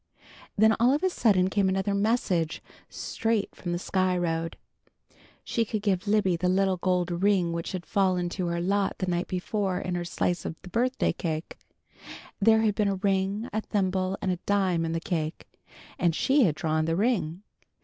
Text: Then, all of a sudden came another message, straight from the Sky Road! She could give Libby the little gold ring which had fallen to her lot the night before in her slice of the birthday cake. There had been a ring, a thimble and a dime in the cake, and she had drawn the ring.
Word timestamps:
Then, 0.57 0.75
all 0.79 0.93
of 0.95 1.03
a 1.03 1.11
sudden 1.11 1.51
came 1.51 1.69
another 1.69 1.93
message, 1.93 2.63
straight 2.89 3.53
from 3.55 3.71
the 3.71 3.77
Sky 3.77 4.17
Road! 4.17 4.57
She 5.43 5.63
could 5.63 5.83
give 5.83 6.07
Libby 6.07 6.35
the 6.35 6.49
little 6.49 6.77
gold 6.77 7.11
ring 7.21 7.53
which 7.53 7.73
had 7.73 7.85
fallen 7.85 8.27
to 8.29 8.47
her 8.47 8.59
lot 8.59 8.97
the 8.97 9.05
night 9.05 9.27
before 9.27 9.77
in 9.79 9.93
her 9.93 10.03
slice 10.03 10.43
of 10.43 10.59
the 10.63 10.69
birthday 10.69 11.13
cake. 11.13 11.55
There 12.39 12.61
had 12.61 12.73
been 12.73 12.87
a 12.87 12.95
ring, 12.95 13.47
a 13.53 13.61
thimble 13.61 14.17
and 14.23 14.31
a 14.31 14.37
dime 14.47 14.85
in 14.85 14.93
the 14.93 14.99
cake, 14.99 15.47
and 15.99 16.15
she 16.15 16.45
had 16.45 16.55
drawn 16.55 16.85
the 16.85 16.95
ring. 16.95 17.43